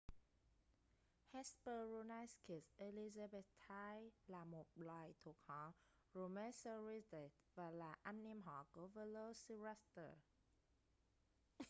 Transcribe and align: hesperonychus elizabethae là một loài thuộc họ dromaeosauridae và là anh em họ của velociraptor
hesperonychus 1.31 2.71
elizabethae 2.79 4.11
là 4.27 4.45
một 4.45 4.65
loài 4.75 5.13
thuộc 5.19 5.37
họ 5.41 5.73
dromaeosauridae 6.13 7.27
và 7.55 7.71
là 7.71 7.95
anh 8.01 8.23
em 8.23 8.41
họ 8.41 8.65
của 8.71 8.87
velociraptor 8.87 10.13